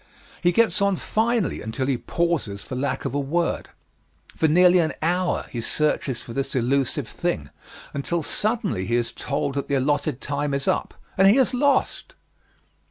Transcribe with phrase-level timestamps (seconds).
[0.41, 3.69] He gets on finely until he pauses for lack of a word.
[4.35, 7.51] For nearly an hour he searches for this elusive thing,
[7.93, 12.15] until suddenly he is told that the allotted time is up, and he has lost!